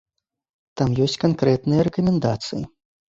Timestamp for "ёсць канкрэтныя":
1.05-1.83